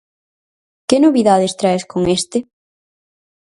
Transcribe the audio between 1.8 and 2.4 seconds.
con este?